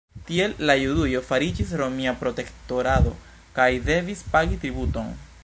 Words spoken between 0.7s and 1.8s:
Judujo fariĝis